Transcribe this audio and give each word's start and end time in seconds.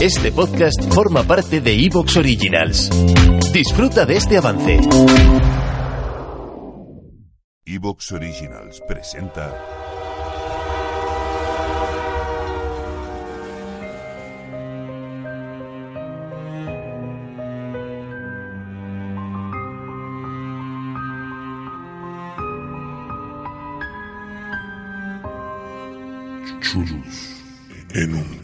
Este 0.00 0.32
podcast 0.32 0.92
forma 0.92 1.22
parte 1.22 1.60
de 1.60 1.72
Evox 1.84 2.16
Originals. 2.16 2.90
Disfruta 3.52 4.04
de 4.04 4.16
este 4.16 4.36
avance. 4.36 4.80
Evox 7.64 8.12
Originals 8.12 8.82
presenta. 8.86 9.52
En 27.94 28.12
un 28.12 28.43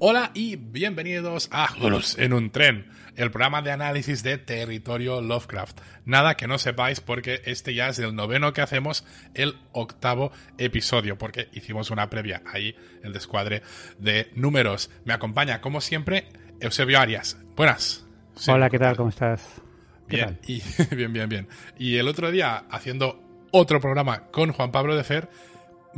Hola 0.00 0.30
y 0.32 0.54
bienvenidos 0.54 1.48
a 1.50 1.66
Julos 1.66 2.16
en 2.20 2.32
un 2.32 2.50
tren, 2.50 2.86
el 3.16 3.32
programa 3.32 3.62
de 3.62 3.72
análisis 3.72 4.22
de 4.22 4.38
territorio 4.38 5.20
Lovecraft. 5.20 5.80
Nada 6.04 6.36
que 6.36 6.46
no 6.46 6.56
sepáis 6.58 7.00
porque 7.00 7.42
este 7.46 7.74
ya 7.74 7.88
es 7.88 7.98
el 7.98 8.14
noveno 8.14 8.52
que 8.52 8.60
hacemos, 8.60 9.04
el 9.34 9.56
octavo 9.72 10.30
episodio, 10.56 11.18
porque 11.18 11.48
hicimos 11.52 11.90
una 11.90 12.08
previa 12.08 12.42
ahí, 12.46 12.76
el 13.02 13.12
descuadre 13.12 13.62
de 13.98 14.30
números. 14.36 14.88
Me 15.04 15.14
acompaña, 15.14 15.60
como 15.60 15.80
siempre, 15.80 16.28
Eusebio 16.60 17.00
Arias. 17.00 17.36
Buenas. 17.56 18.06
Hola, 18.46 18.70
¿qué 18.70 18.78
tal? 18.78 18.96
¿Cómo 18.96 19.08
estás? 19.08 19.60
¿Qué 20.08 20.16
Bien, 20.16 20.36
tal? 20.36 20.38
y, 20.46 20.62
bien, 20.94 21.12
bien, 21.12 21.28
bien. 21.28 21.48
Y 21.76 21.96
el 21.96 22.06
otro 22.06 22.30
día, 22.30 22.66
haciendo 22.70 23.20
otro 23.50 23.80
programa 23.80 24.28
con 24.30 24.52
Juan 24.52 24.70
Pablo 24.70 24.94
de 24.94 25.02
Fer, 25.02 25.28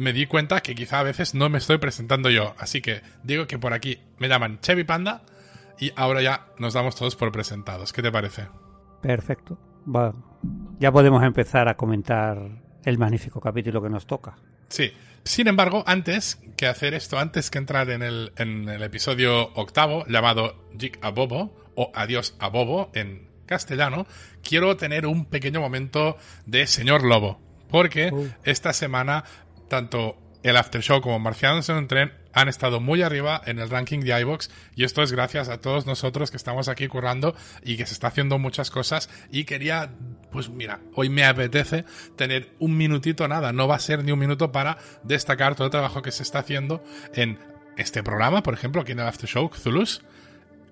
me 0.01 0.13
di 0.13 0.27
cuenta 0.27 0.61
que 0.63 0.75
quizá 0.75 1.01
a 1.01 1.03
veces 1.05 1.35
no 1.35 1.49
me 1.49 1.59
estoy 1.59 1.79
presentando 1.79 2.31
yo. 2.31 2.55
Así 2.59 2.81
que 2.81 3.03
digo 3.23 3.47
que 3.47 3.59
por 3.59 3.73
aquí 3.73 4.01
me 4.19 4.29
llaman 4.29 4.59
Chevy 4.61 4.85
Panda 4.85 5.23
y 5.79 5.93
ahora 5.97 6.23
ya 6.23 6.47
nos 6.59 6.75
damos 6.75 6.97
todos 6.97 7.17
por 7.17 7.31
presentados. 7.33 7.93
¿Qué 7.93 8.03
te 8.03 8.11
parece? 8.11 8.49
Perfecto. 9.03 9.59
Va. 9.87 10.15
Ya 10.79 10.91
podemos 10.93 11.23
empezar 11.23 11.69
a 11.69 11.77
comentar 11.77 12.39
el 12.85 12.99
magnífico 12.99 13.41
capítulo 13.41 13.83
que 13.83 13.91
nos 13.91 14.07
toca. 14.07 14.37
Sí. 14.69 14.93
Sin 15.25 15.49
embargo, 15.49 15.85
antes 15.87 16.41
que 16.57 16.67
hacer 16.67 16.95
esto, 16.95 17.19
antes 17.19 17.51
que 17.51 17.59
entrar 17.59 17.91
en 17.91 18.03
el, 18.03 18.33
en 18.37 18.69
el 18.71 18.83
episodio 18.83 19.53
octavo, 19.55 20.07
llamado 20.07 20.65
Jig 20.79 20.99
a 21.03 21.11
Bobo, 21.11 21.55
o 21.75 21.93
Adiós 21.95 22.35
a 22.39 22.49
Bobo 22.49 22.91
en 22.95 23.29
castellano, 23.45 24.07
quiero 24.43 24.77
tener 24.79 25.07
un 25.07 25.27
pequeño 25.27 25.61
momento 25.61 26.17
de 26.47 26.67
señor 26.67 27.03
Lobo. 27.05 27.39
Porque 27.69 28.11
Uh. 28.13 28.29
esta 28.45 28.73
semana, 28.73 29.25
tanto 29.71 30.19
el 30.43 30.57
After 30.57 30.83
Show 30.83 31.01
como 31.01 31.19
Marcianos 31.19 31.69
en 31.69 31.77
un 31.77 31.89
tren 31.89 32.13
han 32.33 32.49
estado 32.49 32.81
muy 32.81 33.03
arriba 33.03 33.41
en 33.47 33.59
el 33.59 33.71
ranking 33.71 34.01
de 34.01 34.19
iVoox 34.21 34.49
y 34.75 34.85
esto 34.85 35.03
es 35.03 35.13
gracias 35.13 35.49
a 35.49 35.61
todos 35.61 35.87
nosotros 35.87 36.31
que 36.31 36.37
estamos 36.37 36.69
aquí 36.69 36.87
currando 36.89 37.35
y 37.63 37.77
que 37.77 37.87
se 37.87 37.95
está 37.95 38.09
haciendo 38.09 38.39
muchas 38.39 38.71
cosas. 38.71 39.11
Y 39.31 39.45
quería, 39.45 39.91
pues 40.31 40.49
mira, 40.49 40.81
hoy 40.95 41.09
me 41.09 41.25
apetece 41.25 41.85
tener 42.17 42.51
un 42.59 42.77
minutito, 42.77 43.27
nada, 43.29 43.53
no 43.53 43.69
va 43.69 43.77
a 43.77 43.81
ser 43.81 44.05
ni 44.05 44.13
un 44.13 44.19
minuto 44.19 44.53
para 44.53 44.79
destacar 45.03 45.55
todo 45.55 45.67
el 45.67 45.71
trabajo 45.71 46.03
que 46.03 46.13
se 46.13 46.23
está 46.23 46.41
haciendo 46.41 46.83
en 47.15 47.39
este 47.77 48.03
programa, 48.03 48.43
por 48.43 48.55
ejemplo, 48.55 48.83
aquí 48.83 48.93
en 48.93 49.01
el 49.01 49.07
After 49.07 49.29
Show, 49.29 49.51
Zulus, 49.55 50.03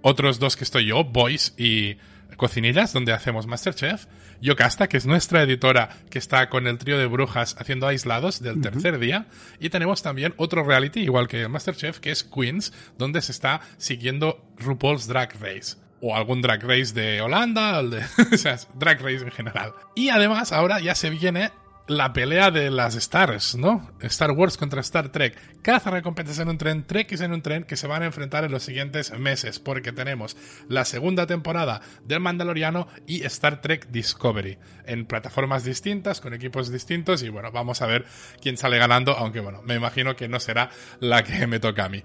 otros 0.02 0.38
dos 0.38 0.56
que 0.56 0.64
estoy 0.64 0.86
yo, 0.86 1.04
Boys 1.04 1.54
y 1.56 1.96
Cocinillas, 2.36 2.92
donde 2.92 3.12
hacemos 3.12 3.46
Masterchef. 3.46 4.06
Yocasta, 4.40 4.88
que 4.88 4.96
es 4.96 5.06
nuestra 5.06 5.42
editora, 5.42 5.88
que 6.10 6.18
está 6.18 6.48
con 6.48 6.66
el 6.66 6.78
trío 6.78 6.98
de 6.98 7.06
brujas 7.06 7.56
haciendo 7.58 7.86
aislados 7.86 8.40
del 8.40 8.60
tercer 8.60 8.98
día. 8.98 9.26
Y 9.58 9.70
tenemos 9.70 10.02
también 10.02 10.34
otro 10.36 10.62
reality, 10.62 11.00
igual 11.00 11.26
que 11.26 11.42
el 11.42 11.48
Masterchef, 11.48 11.98
que 11.98 12.10
es 12.10 12.22
Queens, 12.22 12.72
donde 12.96 13.20
se 13.22 13.32
está 13.32 13.60
siguiendo 13.78 14.44
RuPaul's 14.58 15.08
Drag 15.08 15.32
Race. 15.40 15.76
O 16.00 16.14
algún 16.14 16.40
Drag 16.40 16.62
Race 16.62 16.94
de 16.94 17.20
Holanda, 17.20 17.80
o 17.80 17.88
de, 17.88 18.04
o 18.32 18.36
sea, 18.36 18.58
Drag 18.74 19.00
Race 19.00 19.24
en 19.24 19.32
general. 19.32 19.72
Y 19.96 20.10
además, 20.10 20.52
ahora 20.52 20.78
ya 20.80 20.94
se 20.94 21.10
viene 21.10 21.50
la 21.88 22.12
pelea 22.12 22.50
de 22.50 22.70
las 22.70 22.94
Stars, 22.94 23.56
¿no? 23.56 23.90
Star 24.00 24.30
Wars 24.32 24.56
contra 24.56 24.80
Star 24.82 25.08
Trek. 25.10 25.36
Caza 25.62 25.90
recompensas 25.90 26.38
en 26.38 26.48
un 26.48 26.58
tren, 26.58 26.86
Trekkies 26.86 27.22
en 27.22 27.32
un 27.32 27.42
tren 27.42 27.64
que 27.64 27.76
se 27.76 27.86
van 27.86 28.02
a 28.02 28.06
enfrentar 28.06 28.44
en 28.44 28.52
los 28.52 28.62
siguientes 28.62 29.10
meses, 29.18 29.58
porque 29.58 29.92
tenemos 29.92 30.36
la 30.68 30.84
segunda 30.84 31.26
temporada 31.26 31.80
del 32.04 32.20
Mandaloriano 32.20 32.88
y 33.06 33.24
Star 33.24 33.60
Trek 33.62 33.88
Discovery, 33.88 34.58
en 34.86 35.06
plataformas 35.06 35.64
distintas, 35.64 36.20
con 36.20 36.34
equipos 36.34 36.70
distintos, 36.70 37.22
y 37.22 37.30
bueno, 37.30 37.50
vamos 37.52 37.80
a 37.82 37.86
ver 37.86 38.04
quién 38.40 38.56
sale 38.56 38.78
ganando, 38.78 39.16
aunque 39.16 39.40
bueno, 39.40 39.62
me 39.62 39.74
imagino 39.74 40.14
que 40.14 40.28
no 40.28 40.40
será 40.40 40.70
la 41.00 41.24
que 41.24 41.46
me 41.46 41.58
toca 41.58 41.86
a 41.86 41.88
mí. 41.88 42.02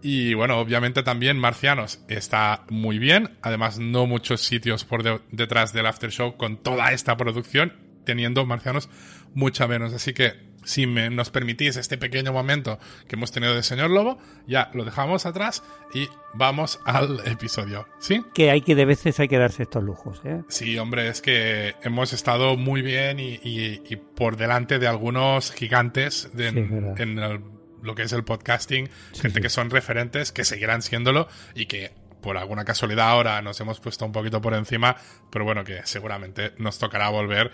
Y 0.00 0.34
bueno, 0.34 0.58
obviamente 0.58 1.02
también 1.02 1.38
Marcianos 1.38 2.00
está 2.08 2.64
muy 2.70 3.00
bien. 3.00 3.36
Además, 3.42 3.80
no 3.80 4.06
muchos 4.06 4.42
sitios 4.42 4.84
por 4.84 5.02
de- 5.02 5.20
detrás 5.32 5.72
del 5.72 5.86
After 5.86 6.10
Show 6.12 6.36
con 6.36 6.56
toda 6.56 6.92
esta 6.92 7.16
producción, 7.16 7.72
teniendo 8.08 8.46
Marcianos 8.46 8.88
mucha 9.34 9.66
menos. 9.68 9.92
Así 9.92 10.14
que, 10.14 10.32
si 10.64 10.86
me, 10.86 11.10
nos 11.10 11.28
permitís 11.30 11.76
este 11.76 11.98
pequeño 11.98 12.32
momento 12.32 12.78
que 13.06 13.16
hemos 13.16 13.32
tenido 13.32 13.54
de 13.54 13.62
Señor 13.62 13.90
Lobo, 13.90 14.18
ya 14.46 14.70
lo 14.72 14.84
dejamos 14.86 15.26
atrás 15.26 15.62
y 15.92 16.08
vamos 16.32 16.80
al 16.86 17.20
episodio. 17.26 17.86
¿Sí? 18.00 18.22
Que 18.34 18.50
hay 18.50 18.62
que 18.62 18.74
de 18.74 18.86
veces 18.86 19.20
hay 19.20 19.28
que 19.28 19.36
darse 19.36 19.64
estos 19.64 19.82
lujos, 19.84 20.22
¿eh? 20.24 20.42
Sí, 20.48 20.78
hombre, 20.78 21.08
es 21.08 21.20
que 21.20 21.74
hemos 21.82 22.14
estado 22.14 22.56
muy 22.56 22.80
bien 22.80 23.20
y, 23.20 23.34
y- 23.42 23.82
y 23.88 23.96
por 23.96 24.36
delante 24.38 24.78
de 24.78 24.86
algunos 24.86 25.52
gigantes 25.52 26.30
de- 26.32 26.50
Sí, 26.50 27.02
en 27.02 27.18
el- 27.18 27.40
lo 27.82 27.94
que 27.94 28.02
es 28.02 28.12
el 28.12 28.24
podcasting, 28.24 28.88
Sí, 29.12 29.20
gente 29.20 29.36
sí. 29.36 29.42
que 29.42 29.50
son 29.50 29.68
referentes, 29.70 30.32
que 30.32 30.44
seguirán 30.44 30.80
siéndolo 30.82 31.28
y 31.54 31.66
que 31.66 31.92
por 32.20 32.36
alguna 32.36 32.64
casualidad 32.64 33.08
ahora 33.08 33.42
nos 33.42 33.60
hemos 33.60 33.80
puesto 33.80 34.04
un 34.04 34.12
poquito 34.12 34.40
por 34.40 34.54
encima, 34.54 34.96
pero 35.30 35.44
bueno, 35.44 35.64
que 35.64 35.80
seguramente 35.84 36.52
nos 36.58 36.78
tocará 36.78 37.08
volver 37.08 37.52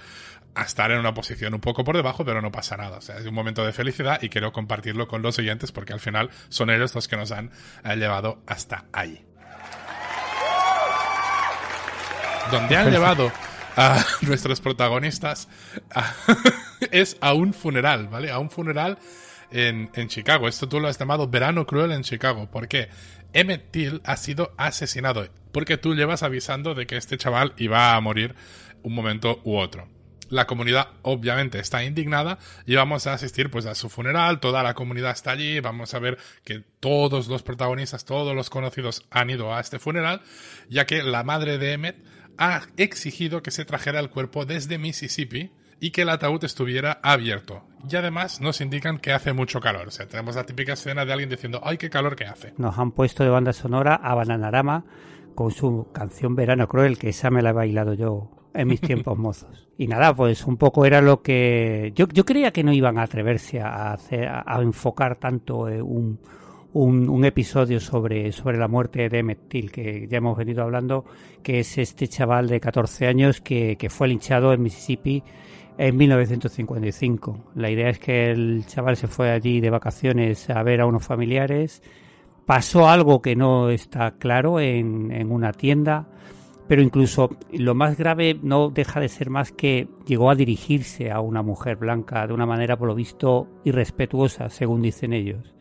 a 0.55 0.63
estar 0.63 0.91
en 0.91 0.99
una 0.99 1.15
posición 1.15 1.55
un 1.55 1.61
poco 1.61 1.85
por 1.85 1.97
debajo, 1.97 2.25
pero 2.25 2.41
no 2.41 2.53
pasa 2.53 2.77
nada. 2.77 2.99
O 2.99 3.01
sea, 3.01 3.19
es 3.19 3.27
un 3.27 3.35
momento 3.35 3.65
de 3.65 3.73
felicidad 3.73 4.23
y 4.23 4.29
quiero 4.29 4.53
compartirlo 4.53 5.09
con 5.09 5.23
los 5.23 5.39
oyentes 5.39 5.73
porque 5.73 5.93
al 5.93 6.01
final 6.01 6.31
son 6.49 6.71
ellos 6.71 6.95
los 6.95 7.09
que 7.09 7.17
nos 7.17 7.33
han 7.33 7.51
eh, 7.85 7.97
llevado 7.97 8.43
hasta 8.47 8.85
ahí. 8.93 9.25
donde 12.51 12.77
han 12.77 12.91
llevado 12.91 13.33
a 13.77 14.05
nuestros 14.23 14.61
protagonistas 14.61 15.49
es 16.91 17.17
a 17.21 17.33
un 17.33 17.53
funeral, 17.53 18.09
¿vale? 18.09 18.31
A 18.31 18.39
un 18.39 18.51
funeral 18.51 18.99
en, 19.55 20.09
Chicago. 20.09 20.49
Esto 20.49 20.69
tú 20.69 20.81
lo 20.81 20.89
has 20.89 20.99
llamado 20.99 21.29
verano 21.29 21.67
cruel 21.67 21.93
en 21.93 22.03
Chicago. 22.03 22.51
¿Por 22.51 22.67
qué? 22.67 22.89
Emmett 23.33 23.71
Till 23.71 24.01
ha 24.05 24.17
sido 24.17 24.53
asesinado. 24.57 25.29
Porque 25.53 25.79
tú 25.79 25.95
llevas 25.95 26.25
avisando 26.25 26.75
de 26.75 26.87
que 26.87 26.97
este 26.97 27.17
chaval 27.19 27.55
iba 27.57 27.95
a 27.95 28.01
morir 28.01 28.35
un 28.83 28.95
momento 28.95 29.41
u 29.45 29.57
otro. 29.57 29.89
La 30.29 30.47
comunidad 30.47 30.89
obviamente 31.03 31.61
está 31.61 31.85
indignada 31.85 32.39
y 32.67 32.75
vamos 32.75 33.07
a 33.07 33.13
asistir 33.13 33.51
pues 33.51 33.67
a 33.67 33.75
su 33.77 33.89
funeral, 33.89 34.41
toda 34.41 34.63
la 34.63 34.75
comunidad 34.75 35.13
está 35.13 35.33
allí, 35.33 35.61
vamos 35.61 35.95
a 35.95 35.99
ver 36.01 36.19
que 36.45 36.65
todos 36.81 37.29
los 37.29 37.43
protagonistas, 37.43 38.05
todos 38.05 38.35
los 38.35 38.51
conocidos 38.51 39.07
han 39.11 39.31
ido 39.31 39.55
a 39.55 39.61
este 39.61 39.79
funeral, 39.79 40.23
ya 40.69 40.87
que 40.87 41.03
la 41.03 41.23
madre 41.23 41.59
de 41.59 41.75
Emmett 41.75 42.03
ha 42.39 42.63
exigido 42.79 43.43
que 43.43 43.51
se 43.51 43.65
trajera 43.65 44.01
el 44.01 44.11
cuerpo 44.11 44.47
desde 44.47 44.79
Mississippi 44.79 45.53
y 45.85 45.91
que 45.91 46.01
el 46.01 46.09
ataúd 46.09 46.43
estuviera 46.45 46.99
abierto. 47.03 47.63
Y 47.87 47.95
además 47.97 48.41
nos 48.41 48.63
indican 48.63 48.97
que 48.97 49.13
hace 49.13 49.35
mucho 49.35 49.61
calor. 49.61 49.89
O 49.89 49.91
sea, 49.91 50.09
tenemos 50.09 50.35
la 50.35 50.47
típica 50.47 50.73
escena 50.73 51.05
de 51.05 51.13
alguien 51.13 51.29
diciendo, 51.29 51.61
¡ay, 51.63 51.77
qué 51.77 51.91
calor 51.91 52.17
que 52.17 52.25
hace! 52.25 52.55
Nos 52.57 52.79
han 52.79 52.93
puesto 52.93 53.23
de 53.23 53.29
banda 53.29 53.53
sonora 53.53 53.95
a 53.97 54.15
Bananarama 54.15 54.87
con 55.35 55.51
su 55.51 55.89
canción 55.93 56.37
Verano 56.37 56.69
Cruel, 56.69 56.97
que 56.97 57.11
esa 57.11 57.29
me 57.29 57.43
la 57.43 57.51
he 57.51 57.53
bailado 57.53 57.93
yo 57.93 58.31
en 58.55 58.69
mis 58.69 58.81
tiempos 58.81 59.19
mozos. 59.19 59.69
Y 59.77 59.87
nada, 59.87 60.17
pues 60.17 60.47
un 60.47 60.57
poco 60.57 60.87
era 60.87 61.03
lo 61.03 61.21
que... 61.21 61.93
Yo, 61.95 62.09
yo 62.09 62.25
creía 62.25 62.51
que 62.51 62.65
no 62.65 62.73
iban 62.73 62.97
a 62.97 63.03
atreverse 63.03 63.61
a, 63.61 63.93
hacer, 63.93 64.27
a, 64.27 64.63
enfocar 64.63 65.17
tanto 65.17 65.69
eh, 65.69 65.83
un, 65.83 66.19
un, 66.73 67.11
un, 67.11 67.25
episodio 67.27 67.79
sobre, 67.79 68.33
sobre 68.33 68.57
la 68.57 68.69
muerte 68.69 69.11
de 69.11 69.19
Emmett 69.19 69.51
Till, 69.51 69.71
que 69.71 70.09
ya 70.09 70.17
hemos 70.17 70.39
venido 70.39 70.63
hablando, 70.63 71.05
que 71.43 71.59
es 71.59 71.77
este 71.77 72.09
chaval 72.09 72.49
de 72.49 72.59
14 72.59 73.07
años 73.07 73.43
que, 73.43 73.77
que 73.77 73.91
fue 73.91 74.09
linchado 74.09 74.55
en 74.55 74.63
Mississippi 74.63 75.23
en 75.79 75.97
1955. 75.97 77.53
La 77.55 77.71
idea 77.71 77.89
es 77.89 77.99
que 77.99 78.31
el 78.31 78.65
chaval 78.67 78.97
se 78.97 79.09
fue 79.09 79.31
allí 79.31 79.61
de 79.61 79.71
vacaciones 79.71 80.49
a 80.51 80.63
ver 80.63 80.81
a 80.81 80.87
unos 80.87 81.05
familiares. 81.05 81.83
Pasó 82.47 82.89
algo 82.89 83.23
que 83.23 83.37
no 83.37 83.71
está 83.71 84.13
claro 84.13 84.61
en, 84.61 85.31
una 85.31 85.53
tienda, 85.53 86.09
pero 86.69 86.83
incluso 86.83 87.31
lo 87.53 87.75
más 87.75 87.97
grave 87.97 88.39
no 88.43 88.71
deja 88.71 89.01
de 89.01 89.09
ser 89.09 89.31
más 89.31 89.51
que 89.51 89.89
llegó 90.07 90.31
a 90.31 90.35
dirigirse 90.35 91.11
a 91.11 91.21
una 91.21 91.43
mujer 91.43 91.77
blanca 91.77 92.27
de 92.27 92.35
una 92.35 92.47
manera, 92.47 92.77
por 92.77 92.89
lo 92.89 92.95
visto, 92.95 93.49
irrespetuosa, 93.65 94.51
según 94.51 94.83
dicen 94.83 95.13
ellos. 95.13 95.55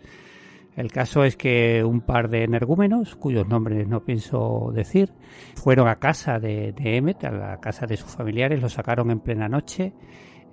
El 0.76 0.92
caso 0.92 1.24
es 1.24 1.38
que 1.38 1.84
un 1.84 2.02
par 2.02 2.30
de 2.30 2.44
energúmenos, 2.44 3.16
cuyos 3.16 3.48
nombres 3.48 3.88
no 3.88 4.04
pienso 4.04 4.72
decir, 4.74 5.12
fueron 5.56 5.88
a 5.88 6.00
casa 6.00 6.40
de, 6.40 6.74
de 6.74 6.98
Emmet, 6.98 7.24
a 7.26 7.32
la 7.32 7.60
casa 7.60 7.86
de 7.86 7.98
sus 7.98 8.12
familiares, 8.12 8.62
lo 8.62 8.70
sacaron 8.70 9.12
en 9.12 9.20
plena 9.20 9.48
noche, 9.48 9.94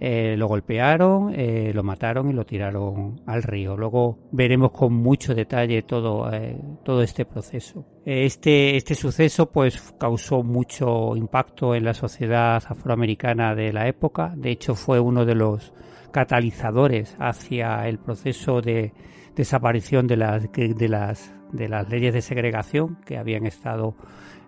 eh, 0.02 0.34
lo 0.38 0.48
golpearon, 0.48 1.34
eh, 1.36 1.72
lo 1.74 1.82
mataron 1.82 2.30
y 2.30 2.32
lo 2.32 2.46
tiraron 2.46 3.20
al 3.26 3.42
río. 3.42 3.76
Luego 3.76 4.18
veremos 4.32 4.70
con 4.70 4.94
mucho 4.94 5.34
detalle 5.34 5.82
todo, 5.82 6.32
eh, 6.32 6.58
todo 6.82 7.02
este 7.02 7.26
proceso. 7.26 7.84
Este, 8.06 8.76
este 8.76 8.94
suceso 8.94 9.50
pues 9.50 9.92
causó 9.98 10.42
mucho 10.42 11.14
impacto 11.16 11.74
en 11.74 11.84
la 11.84 11.92
sociedad 11.92 12.62
afroamericana 12.66 13.54
de 13.54 13.74
la 13.74 13.88
época. 13.88 14.32
De 14.34 14.50
hecho 14.50 14.74
fue 14.74 14.98
uno 14.98 15.26
de 15.26 15.34
los 15.34 15.74
catalizadores 16.10 17.16
hacia 17.18 17.88
el 17.88 17.98
proceso 17.98 18.60
de 18.60 18.92
desaparición 19.34 20.06
de 20.06 20.16
las, 20.16 20.50
de 20.52 20.88
las, 20.88 21.34
de 21.52 21.68
las 21.68 21.88
leyes 21.88 22.14
de 22.14 22.22
segregación 22.22 22.98
que 23.06 23.18
habían 23.18 23.46
estado 23.46 23.94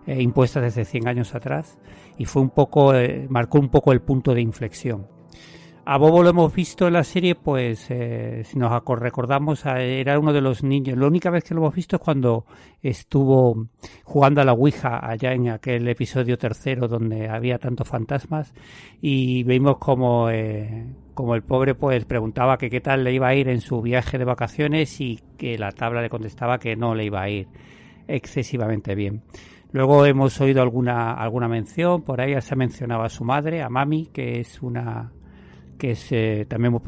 eh, 0.05 0.21
impuestas 0.21 0.63
desde 0.63 0.85
100 0.85 1.07
años 1.07 1.35
atrás 1.35 1.79
y 2.17 2.25
fue 2.25 2.41
un 2.41 2.49
poco, 2.49 2.93
eh, 2.93 3.25
marcó 3.29 3.59
un 3.59 3.69
poco 3.69 3.91
el 3.91 4.01
punto 4.01 4.33
de 4.33 4.41
inflexión. 4.41 5.07
A 5.85 5.97
Bobo 5.97 6.23
lo 6.23 6.29
hemos 6.29 6.53
visto 6.55 6.87
en 6.87 6.93
la 6.93 7.03
serie, 7.03 7.35
pues 7.35 7.87
eh, 7.89 8.43
si 8.45 8.57
nos 8.57 8.71
recordamos, 8.71 9.65
era 9.65 10.17
uno 10.17 10.31
de 10.31 10.39
los 10.39 10.63
niños. 10.63 10.97
La 10.97 11.07
única 11.07 11.29
vez 11.29 11.43
que 11.43 11.53
lo 11.53 11.59
hemos 11.59 11.75
visto 11.75 11.97
es 11.97 12.01
cuando 12.01 12.45
estuvo 12.81 13.67
jugando 14.05 14.39
a 14.39 14.45
la 14.45 14.53
Ouija 14.53 15.05
allá 15.05 15.33
en 15.33 15.49
aquel 15.49 15.85
episodio 15.89 16.37
tercero 16.37 16.87
donde 16.87 17.27
había 17.27 17.59
tantos 17.59 17.85
fantasmas 17.85 18.53
y 19.01 19.43
vimos 19.43 19.77
como, 19.77 20.29
eh, 20.29 20.85
como 21.13 21.35
el 21.35 21.43
pobre 21.43 21.75
pues 21.75 22.05
preguntaba 22.05 22.57
que 22.57 22.69
qué 22.69 22.81
tal 22.81 23.03
le 23.03 23.13
iba 23.13 23.27
a 23.27 23.35
ir 23.35 23.49
en 23.49 23.61
su 23.61 23.81
viaje 23.81 24.17
de 24.17 24.25
vacaciones 24.25 24.99
y 25.01 25.19
que 25.37 25.57
la 25.57 25.71
tabla 25.71 26.01
le 26.01 26.09
contestaba 26.09 26.59
que 26.59 26.75
no 26.75 26.95
le 26.95 27.05
iba 27.05 27.21
a 27.21 27.29
ir 27.29 27.47
excesivamente 28.07 28.95
bien. 28.95 29.21
Luego 29.71 30.05
hemos 30.05 30.39
oído 30.39 30.61
alguna, 30.61 31.13
alguna 31.13 31.47
mención, 31.47 32.03
por 32.03 32.21
ahí 32.21 32.39
se 32.41 32.55
mencionaba 32.55 33.05
a 33.05 33.09
su 33.09 33.23
madre, 33.23 33.63
a 33.63 33.69
Mami, 33.69 34.07
que 34.07 34.39
es 34.39 34.61
una 34.61 35.11
que 35.79 35.91
es 35.91 36.11
eh, 36.11 36.45
también 36.47 36.71
muy 36.71 36.81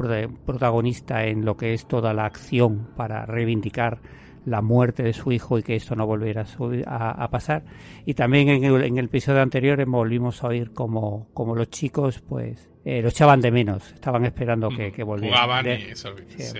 protagonista 0.46 1.24
en 1.24 1.44
lo 1.44 1.56
que 1.56 1.74
es 1.74 1.86
toda 1.86 2.14
la 2.14 2.24
acción 2.24 2.88
para 2.96 3.26
reivindicar 3.26 4.00
la 4.44 4.62
muerte 4.62 5.02
de 5.02 5.12
su 5.12 5.32
hijo 5.32 5.58
y 5.58 5.62
que 5.62 5.74
esto 5.74 5.96
no 5.96 6.06
volviera 6.06 6.46
a, 6.86 7.24
a 7.24 7.28
pasar. 7.28 7.64
Y 8.06 8.14
también 8.14 8.48
en 8.48 8.64
el, 8.64 8.84
en 8.84 8.98
el, 8.98 9.06
episodio 9.06 9.42
anterior 9.42 9.84
volvimos 9.86 10.42
a 10.44 10.48
oír 10.48 10.72
como, 10.72 11.26
como 11.34 11.56
los 11.56 11.68
chicos 11.68 12.20
pues 12.20 12.70
eh, 12.86 13.02
lo 13.02 13.08
echaban 13.08 13.40
de 13.40 13.50
menos, 13.50 13.92
estaban 13.92 14.24
esperando 14.24 14.68
que, 14.68 14.92
que 14.92 15.02
volviera. 15.02 15.42
Jugaban 15.42 15.64
de, 15.64 15.74
y 15.74 15.96
sí, 15.96 16.08
sí. 16.38 16.58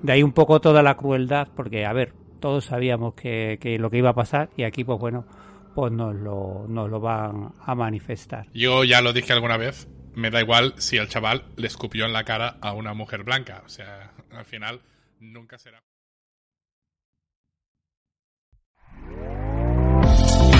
de 0.00 0.12
ahí 0.12 0.22
un 0.22 0.30
poco 0.30 0.60
toda 0.60 0.84
la 0.84 0.94
crueldad, 0.96 1.48
porque 1.56 1.84
a 1.84 1.92
ver, 1.92 2.12
todos 2.38 2.66
sabíamos 2.66 3.14
que, 3.14 3.58
que 3.60 3.76
lo 3.76 3.90
que 3.90 3.98
iba 3.98 4.10
a 4.10 4.14
pasar 4.14 4.50
y 4.56 4.62
aquí 4.62 4.84
pues 4.84 5.00
bueno, 5.00 5.26
pues 5.74 5.90
nos 5.90 6.14
lo, 6.14 6.66
nos 6.68 6.88
lo 6.88 7.00
van 7.00 7.54
a 7.60 7.74
manifestar. 7.74 8.46
Yo 8.54 8.84
ya 8.84 9.00
lo 9.00 9.12
dije 9.12 9.32
alguna 9.32 9.56
vez, 9.56 9.88
me 10.14 10.30
da 10.30 10.40
igual 10.40 10.74
si 10.76 10.96
el 10.96 11.08
chaval 11.08 11.42
le 11.56 11.66
escupió 11.66 12.06
en 12.06 12.12
la 12.12 12.22
cara 12.22 12.58
a 12.60 12.72
una 12.72 12.94
mujer 12.94 13.24
blanca. 13.24 13.64
O 13.66 13.68
sea, 13.68 14.12
al 14.30 14.44
final 14.44 14.80
nunca 15.18 15.58
será. 15.58 15.82